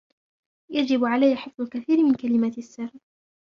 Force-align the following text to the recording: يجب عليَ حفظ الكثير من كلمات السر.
يجب 0.69 1.05
عليَ 1.05 1.35
حفظ 1.35 1.61
الكثير 1.61 1.97
من 2.03 2.13
كلمات 2.13 2.57
السر. 2.57 2.89